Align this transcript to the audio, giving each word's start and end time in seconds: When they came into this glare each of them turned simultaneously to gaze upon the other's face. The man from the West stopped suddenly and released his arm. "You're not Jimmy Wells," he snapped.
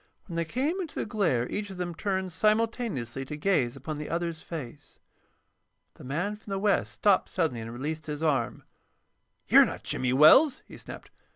When 0.25 0.35
they 0.35 0.45
came 0.45 0.81
into 0.81 0.95
this 0.95 1.05
glare 1.05 1.47
each 1.47 1.69
of 1.69 1.77
them 1.77 1.93
turned 1.93 2.31
simultaneously 2.33 3.23
to 3.25 3.37
gaze 3.37 3.75
upon 3.75 3.99
the 3.99 4.09
other's 4.09 4.41
face. 4.41 4.97
The 5.93 6.03
man 6.03 6.35
from 6.35 6.49
the 6.49 6.57
West 6.57 6.91
stopped 6.93 7.29
suddenly 7.29 7.61
and 7.61 7.71
released 7.71 8.07
his 8.07 8.23
arm. 8.23 8.63
"You're 9.47 9.63
not 9.63 9.83
Jimmy 9.83 10.11
Wells," 10.11 10.63
he 10.67 10.75
snapped. 10.77 11.11